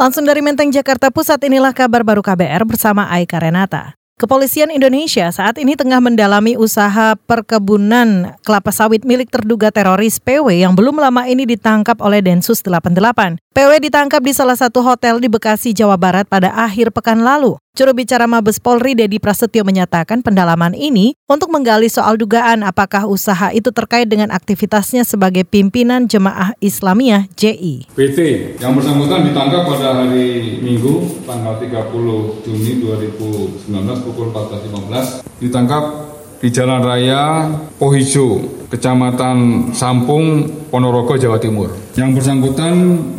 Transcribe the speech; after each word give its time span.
Langsung 0.00 0.24
dari 0.24 0.40
Menteng, 0.40 0.72
Jakarta 0.72 1.12
Pusat, 1.12 1.52
inilah 1.52 1.76
kabar 1.76 2.00
baru 2.00 2.24
KBR 2.24 2.64
bersama 2.64 3.04
Aika 3.12 3.36
Renata. 3.36 3.92
Kepolisian 4.16 4.72
Indonesia 4.72 5.28
saat 5.28 5.60
ini 5.60 5.76
tengah 5.76 6.00
mendalami 6.00 6.56
usaha 6.56 7.12
perkebunan 7.28 8.32
kelapa 8.40 8.72
sawit 8.72 9.04
milik 9.04 9.28
terduga 9.28 9.68
teroris 9.68 10.16
PW 10.16 10.64
yang 10.64 10.72
belum 10.72 10.96
lama 11.04 11.28
ini 11.28 11.44
ditangkap 11.44 12.00
oleh 12.00 12.24
Densus 12.24 12.64
88. 12.64 13.36
PW 13.50 13.82
ditangkap 13.82 14.22
di 14.22 14.30
salah 14.30 14.54
satu 14.54 14.78
hotel 14.78 15.18
di 15.18 15.26
Bekasi, 15.26 15.74
Jawa 15.74 15.98
Barat 15.98 16.22
pada 16.22 16.54
akhir 16.54 16.94
pekan 16.94 17.26
lalu. 17.26 17.58
Juru 17.74 17.98
bicara 17.98 18.30
Mabes 18.30 18.62
Polri 18.62 18.94
Dedi 18.94 19.18
Prasetyo 19.18 19.66
menyatakan 19.66 20.22
pendalaman 20.22 20.70
ini 20.70 21.18
untuk 21.26 21.50
menggali 21.50 21.90
soal 21.90 22.14
dugaan 22.14 22.62
apakah 22.62 23.10
usaha 23.10 23.50
itu 23.50 23.74
terkait 23.74 24.06
dengan 24.06 24.30
aktivitasnya 24.30 25.02
sebagai 25.02 25.42
pimpinan 25.42 26.06
Jemaah 26.06 26.54
Islamiyah 26.62 27.26
JI. 27.34 27.90
PT 27.90 28.18
yang 28.62 28.78
bersangkutan 28.78 29.26
ditangkap 29.26 29.66
pada 29.66 29.98
hari 29.98 30.62
Minggu 30.62 31.26
tanggal 31.26 31.58
30 31.58 32.46
Juni 32.46 32.72
2019 32.86 33.66
pukul 34.06 34.30
14.15 34.30 35.26
ditangkap 35.42 36.09
di 36.40 36.48
Jalan 36.48 36.80
Raya 36.80 37.52
Pohijo, 37.76 38.40
Kecamatan 38.72 39.70
Sampung, 39.76 40.48
Ponorogo, 40.72 41.20
Jawa 41.20 41.36
Timur. 41.36 41.68
Yang 41.94 42.10
bersangkutan 42.16 42.74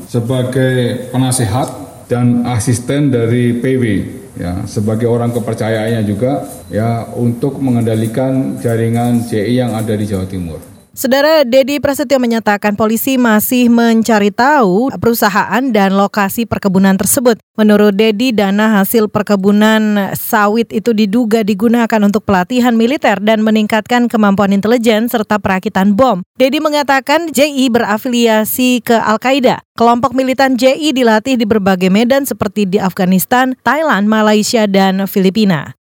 sebagai 0.10 1.08
penasehat 1.14 1.70
dan 2.10 2.44
asisten 2.50 3.14
dari 3.14 3.62
PW 3.62 3.84
ya 4.36 4.66
sebagai 4.66 5.06
orang 5.06 5.30
kepercayaannya 5.36 6.02
juga 6.08 6.50
ya 6.74 7.06
untuk 7.14 7.62
mengendalikan 7.62 8.58
jaringan 8.58 9.22
CI 9.28 9.60
yang 9.60 9.78
ada 9.78 9.94
di 9.94 10.06
Jawa 10.10 10.26
Timur. 10.26 10.81
Saudara 10.92 11.48
Dedi 11.48 11.80
Prasetyo 11.80 12.20
menyatakan 12.20 12.76
polisi 12.76 13.16
masih 13.16 13.72
mencari 13.72 14.28
tahu 14.28 14.92
perusahaan 15.00 15.64
dan 15.72 15.96
lokasi 15.96 16.44
perkebunan 16.44 17.00
tersebut. 17.00 17.40
Menurut 17.56 17.96
Dedi, 17.96 18.36
dana 18.36 18.84
hasil 18.84 19.08
perkebunan 19.08 20.12
sawit 20.20 20.68
itu 20.76 20.92
diduga 20.92 21.48
digunakan 21.48 22.02
untuk 22.04 22.28
pelatihan 22.28 22.76
militer 22.76 23.24
dan 23.24 23.40
meningkatkan 23.40 24.12
kemampuan 24.12 24.52
intelijen 24.52 25.08
serta 25.08 25.40
perakitan 25.40 25.96
bom. 25.96 26.28
Dedi 26.36 26.60
mengatakan 26.60 27.32
JI 27.32 27.72
berafiliasi 27.72 28.84
ke 28.84 29.00
Al-Qaeda. 29.00 29.64
Kelompok 29.80 30.12
militan 30.12 30.60
JI 30.60 30.92
dilatih 30.92 31.40
di 31.40 31.48
berbagai 31.48 31.88
medan 31.88 32.28
seperti 32.28 32.68
di 32.68 32.84
Afghanistan, 32.84 33.56
Thailand, 33.64 34.12
Malaysia, 34.12 34.68
dan 34.68 35.08
Filipina. 35.08 35.81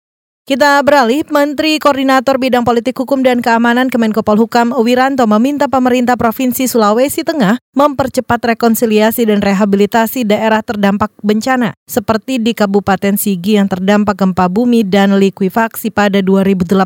Kita 0.52 0.84
beralih, 0.84 1.24
Menteri 1.32 1.80
Koordinator 1.80 2.36
Bidang 2.36 2.60
Politik 2.60 2.92
Hukum 3.00 3.24
dan 3.24 3.40
Keamanan 3.40 3.88
Kemenko 3.88 4.20
Polhukam 4.20 4.76
Wiranto 4.76 5.24
meminta 5.24 5.64
pemerintah 5.64 6.20
Provinsi 6.20 6.68
Sulawesi 6.68 7.24
Tengah 7.24 7.56
mempercepat 7.72 8.52
rekonsiliasi 8.52 9.24
dan 9.24 9.40
rehabilitasi 9.40 10.28
daerah 10.28 10.60
terdampak 10.60 11.08
bencana, 11.24 11.72
seperti 11.88 12.36
di 12.36 12.52
Kabupaten 12.52 13.16
Sigi 13.16 13.56
yang 13.56 13.64
terdampak 13.64 14.12
gempa 14.12 14.52
bumi 14.52 14.84
dan 14.84 15.16
likuifaksi 15.16 15.88
pada 15.88 16.20
2018. 16.20 16.84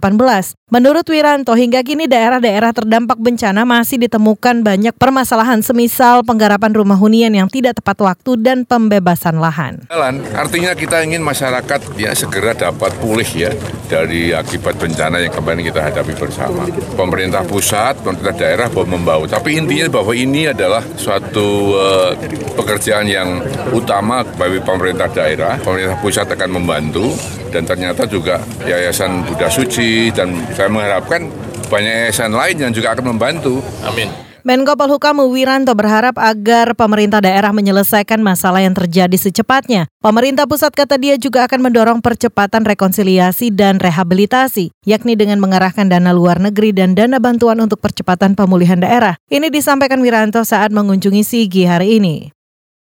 Menurut 0.70 1.06
Wiranto, 1.10 1.58
hingga 1.58 1.82
kini 1.82 2.06
daerah-daerah 2.06 2.70
terdampak 2.70 3.18
bencana 3.18 3.66
masih 3.66 3.98
ditemukan 3.98 4.62
banyak 4.62 4.94
permasalahan 4.94 5.58
semisal 5.66 6.22
penggarapan 6.22 6.70
rumah 6.70 6.98
hunian 6.98 7.34
yang 7.34 7.50
tidak 7.50 7.82
tepat 7.82 7.98
waktu 7.98 8.38
dan 8.38 8.62
pembebasan 8.62 9.42
lahan. 9.42 9.90
Artinya 10.38 10.78
kita 10.78 11.02
ingin 11.02 11.22
masyarakat 11.22 11.98
ya 11.98 12.14
segera 12.14 12.54
dapat 12.54 12.94
pulih 13.02 13.26
ya 13.34 13.55
dari 13.86 14.34
akibat 14.34 14.76
bencana 14.76 15.22
yang 15.22 15.32
kemarin 15.32 15.62
kita 15.62 15.80
hadapi 15.80 16.12
bersama. 16.18 16.66
Pemerintah 16.98 17.42
pusat, 17.46 17.98
pemerintah 18.02 18.34
daerah 18.34 18.66
bahwa 18.70 18.98
membawa. 18.98 19.24
Tapi 19.30 19.58
intinya 19.58 19.86
bahwa 19.90 20.12
ini 20.12 20.50
adalah 20.50 20.82
suatu 20.98 21.78
uh, 21.78 22.10
pekerjaan 22.58 23.06
yang 23.06 23.40
utama 23.70 24.26
bagi 24.36 24.58
pemerintah 24.60 25.06
daerah. 25.10 25.54
Pemerintah 25.62 25.96
pusat 26.02 26.26
akan 26.26 26.50
membantu 26.62 27.14
dan 27.54 27.62
ternyata 27.62 28.04
juga 28.04 28.42
Yayasan 28.66 29.22
Buddha 29.24 29.48
Suci 29.48 30.10
dan 30.10 30.34
saya 30.52 30.66
mengharapkan 30.68 31.30
banyak 31.66 32.10
yayasan 32.10 32.30
lain 32.34 32.56
yang 32.58 32.72
juga 32.74 32.94
akan 32.94 33.16
membantu. 33.16 33.58
Amin. 33.82 34.25
Menko 34.46 34.78
Polhukam 34.78 35.18
Wiranto 35.26 35.74
berharap 35.74 36.14
agar 36.22 36.78
pemerintah 36.78 37.18
daerah 37.18 37.50
menyelesaikan 37.50 38.22
masalah 38.22 38.62
yang 38.62 38.78
terjadi 38.78 39.18
secepatnya. 39.18 39.90
Pemerintah 39.98 40.46
pusat 40.46 40.70
kata 40.70 41.02
dia 41.02 41.18
juga 41.18 41.50
akan 41.50 41.66
mendorong 41.66 41.98
percepatan 41.98 42.62
rekonsiliasi 42.62 43.50
dan 43.50 43.82
rehabilitasi, 43.82 44.70
yakni 44.86 45.18
dengan 45.18 45.42
mengarahkan 45.42 45.90
dana 45.90 46.14
luar 46.14 46.38
negeri 46.38 46.70
dan 46.70 46.94
dana 46.94 47.18
bantuan 47.18 47.58
untuk 47.58 47.82
percepatan 47.82 48.38
pemulihan 48.38 48.78
daerah. 48.78 49.18
Ini 49.26 49.50
disampaikan 49.50 49.98
Wiranto 49.98 50.46
saat 50.46 50.70
mengunjungi 50.70 51.26
Sigi 51.26 51.66
hari 51.66 51.98
ini. 51.98 52.30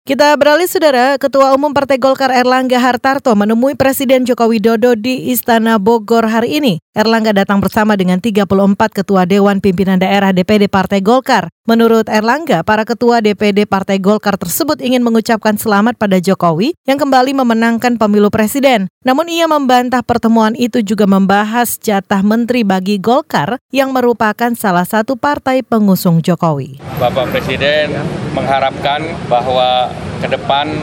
Kita 0.08 0.40
beralih 0.40 0.72
saudara, 0.72 1.20
Ketua 1.20 1.52
Umum 1.52 1.76
Partai 1.76 2.00
Golkar 2.00 2.32
Erlangga 2.32 2.80
Hartarto 2.80 3.36
menemui 3.36 3.76
Presiden 3.76 4.24
Joko 4.24 4.48
Widodo 4.48 4.96
di 4.96 5.34
Istana 5.36 5.82
Bogor 5.82 6.32
hari 6.32 6.62
ini. 6.64 6.80
Erlangga 6.98 7.30
datang 7.30 7.62
bersama 7.62 7.94
dengan 7.94 8.18
34 8.18 8.50
Ketua 8.90 9.30
Dewan 9.30 9.62
Pimpinan 9.62 10.02
Daerah 10.02 10.34
DPD 10.34 10.66
Partai 10.66 10.98
Golkar. 11.06 11.54
Menurut 11.70 12.10
Erlangga, 12.10 12.66
para 12.66 12.90
Ketua 12.90 13.22
DPD 13.22 13.70
Partai 13.70 14.02
Golkar 14.02 14.34
tersebut 14.34 14.82
ingin 14.82 15.06
mengucapkan 15.06 15.62
selamat 15.62 16.02
pada 16.02 16.18
Jokowi 16.18 16.74
yang 16.90 16.98
kembali 16.98 17.38
memenangkan 17.38 18.02
pemilu 18.02 18.34
presiden. 18.34 18.90
Namun 19.06 19.30
ia 19.30 19.46
membantah 19.46 20.02
pertemuan 20.02 20.58
itu 20.58 20.82
juga 20.82 21.06
membahas 21.06 21.78
jatah 21.78 22.26
menteri 22.26 22.66
bagi 22.66 22.98
Golkar 22.98 23.62
yang 23.70 23.94
merupakan 23.94 24.58
salah 24.58 24.90
satu 24.90 25.14
partai 25.22 25.62
pengusung 25.62 26.26
Jokowi. 26.26 26.82
Bapak 26.98 27.30
Presiden 27.30 27.94
mengharapkan 28.34 29.06
bahwa 29.30 29.94
ke 30.18 30.34
depan 30.34 30.74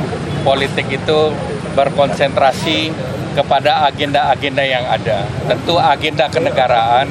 politik 0.47 0.87
itu 0.95 1.35
berkonsentrasi 1.75 2.95
kepada 3.35 3.91
agenda-agenda 3.91 4.63
yang 4.63 4.87
ada. 4.87 5.27
Tentu 5.51 5.77
agenda 5.77 6.31
kenegaraan, 6.31 7.11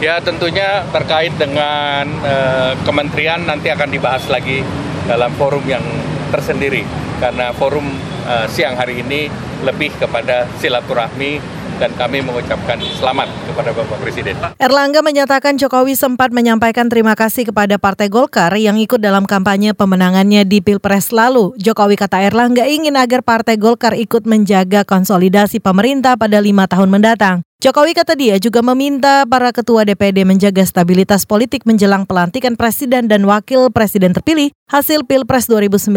ya 0.00 0.18
tentunya 0.18 0.82
terkait 0.90 1.36
dengan 1.36 2.08
uh, 2.24 2.72
kementerian 2.82 3.44
nanti 3.44 3.68
akan 3.68 3.88
dibahas 3.92 4.24
lagi 4.32 4.64
dalam 5.04 5.32
forum 5.36 5.62
yang 5.68 5.84
tersendiri. 6.32 6.84
Karena 7.20 7.52
forum 7.52 7.84
uh, 8.26 8.46
siang 8.48 8.74
hari 8.74 9.04
ini 9.04 9.28
lebih 9.62 9.90
kepada 9.98 10.46
silaturahmi 10.62 11.57
dan 11.78 11.94
kami 11.94 12.20
mengucapkan 12.20 12.76
selamat 12.98 13.30
kepada 13.46 13.70
Bapak 13.70 13.98
Presiden. 14.02 14.34
Erlangga 14.58 15.00
menyatakan 15.00 15.54
Jokowi 15.54 15.94
sempat 15.94 16.34
menyampaikan 16.34 16.90
terima 16.90 17.14
kasih 17.14 17.48
kepada 17.48 17.78
Partai 17.78 18.10
Golkar 18.10 18.50
yang 18.58 18.76
ikut 18.76 18.98
dalam 18.98 19.24
kampanye 19.24 19.72
pemenangannya 19.72 20.42
di 20.42 20.58
Pilpres 20.58 21.14
lalu. 21.14 21.54
Jokowi 21.56 21.94
kata 21.94 22.20
Erlangga 22.26 22.66
ingin 22.66 22.98
agar 22.98 23.22
Partai 23.22 23.56
Golkar 23.56 23.94
ikut 23.94 24.26
menjaga 24.26 24.82
konsolidasi 24.82 25.62
pemerintah 25.62 26.18
pada 26.18 26.42
lima 26.42 26.66
tahun 26.66 26.90
mendatang. 26.90 27.46
Jokowi 27.58 27.90
kata 27.90 28.14
dia 28.14 28.38
juga 28.38 28.62
meminta 28.62 29.26
para 29.26 29.50
ketua 29.50 29.82
DPD 29.82 30.22
menjaga 30.22 30.62
stabilitas 30.62 31.26
politik 31.26 31.66
menjelang 31.66 32.06
pelantikan 32.06 32.54
presiden 32.54 33.10
dan 33.10 33.26
wakil 33.26 33.74
presiden 33.74 34.14
terpilih 34.14 34.54
hasil 34.70 35.02
Pilpres 35.02 35.50
2019 35.50 35.90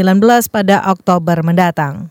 pada 0.50 0.82
Oktober 0.90 1.46
mendatang. 1.46 2.10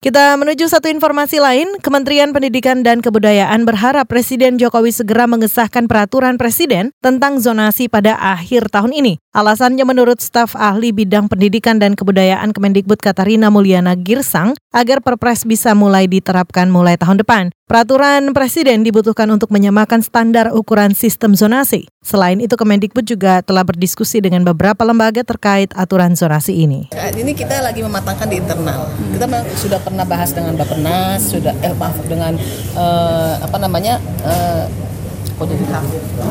Kita 0.00 0.32
menuju 0.40 0.64
satu 0.64 0.88
informasi 0.88 1.44
lain, 1.44 1.76
Kementerian 1.84 2.32
Pendidikan 2.32 2.80
dan 2.80 3.04
Kebudayaan 3.04 3.68
berharap 3.68 4.08
Presiden 4.08 4.56
Jokowi 4.56 4.96
segera 4.96 5.28
mengesahkan 5.28 5.84
peraturan 5.84 6.40
Presiden 6.40 6.88
tentang 7.04 7.36
zonasi 7.36 7.84
pada 7.84 8.16
akhir 8.16 8.72
tahun 8.72 8.96
ini. 8.96 9.20
Alasannya 9.36 9.84
menurut 9.84 10.24
staf 10.24 10.56
ahli 10.56 10.96
bidang 10.96 11.28
pendidikan 11.28 11.76
dan 11.76 11.92
kebudayaan 12.00 12.56
Kemendikbud 12.56 12.96
Katarina 12.96 13.52
Mulyana 13.52 13.92
Girsang 13.92 14.56
agar 14.72 15.04
Perpres 15.04 15.44
bisa 15.44 15.76
mulai 15.76 16.08
diterapkan 16.08 16.72
mulai 16.72 16.96
tahun 16.96 17.20
depan. 17.20 17.52
Peraturan 17.70 18.34
Presiden 18.34 18.82
dibutuhkan 18.82 19.30
untuk 19.30 19.54
menyamakan 19.54 20.02
standar 20.02 20.50
ukuran 20.50 20.90
sistem 20.90 21.38
zonasi. 21.38 21.86
Selain 22.02 22.34
itu, 22.42 22.58
Kemendikbud 22.58 23.06
juga 23.06 23.46
telah 23.46 23.62
berdiskusi 23.62 24.18
dengan 24.18 24.42
beberapa 24.42 24.82
lembaga 24.82 25.22
terkait 25.22 25.70
aturan 25.78 26.18
zonasi 26.18 26.66
ini. 26.66 26.90
Ini 26.90 27.30
kita 27.30 27.62
lagi 27.62 27.86
mematangkan 27.86 28.26
di 28.26 28.42
internal. 28.42 28.90
Kita 29.14 29.22
sudah 29.54 29.78
pernah 29.86 30.02
bahas 30.02 30.34
dengan 30.34 30.58
Bapenas, 30.58 31.30
sudah 31.30 31.54
eh 31.62 31.70
maaf 31.78 31.94
dengan 32.10 32.34
uh, 32.74 33.38
apa 33.38 33.56
namanya 33.62 34.02
uh, 34.26 34.66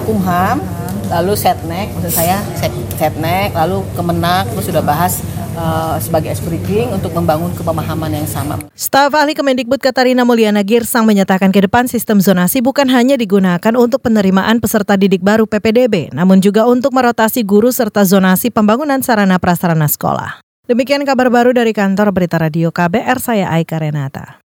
Kumham, 0.03 0.59
lalu 1.07 1.39
Setnek, 1.39 1.87
maksud 1.95 2.19
saya 2.19 2.43
Setnek, 2.99 3.55
lalu 3.55 3.87
Kemenak, 3.95 4.51
terus 4.51 4.67
sudah 4.67 4.83
bahas 4.83 5.23
uh, 5.55 5.95
sebagai 6.01 6.33
breaking 6.43 6.93
untuk 6.93 7.13
membangun 7.13 7.53
kepemahaman 7.55 8.21
yang 8.21 8.27
sama. 8.27 8.57
Staf 8.73 9.13
ahli 9.13 9.37
Kemendikbud 9.37 9.79
Katarina 9.79 10.25
Mulyana 10.27 10.65
Girsang 10.65 11.05
menyatakan 11.05 11.53
ke 11.53 11.63
depan 11.63 11.85
sistem 11.85 12.19
zonasi 12.19 12.59
bukan 12.59 12.89
hanya 12.89 13.15
digunakan 13.15 13.73
untuk 13.77 14.03
penerimaan 14.03 14.59
peserta 14.59 14.97
didik 14.99 15.21
baru 15.21 15.45
PPDB, 15.45 16.11
namun 16.11 16.41
juga 16.41 16.65
untuk 16.65 16.91
merotasi 16.91 17.45
guru 17.45 17.69
serta 17.69 18.03
zonasi 18.03 18.49
pembangunan 18.49 18.99
sarana 19.05 19.37
prasarana 19.37 19.87
sekolah. 19.87 20.41
Demikian 20.69 21.01
kabar 21.01 21.33
baru 21.33 21.49
dari 21.49 21.73
kantor 21.73 22.13
Berita 22.13 22.37
Radio 22.37 22.69
KBR, 22.69 23.17
saya 23.17 23.49
Aika 23.49 23.81
Renata. 23.81 24.48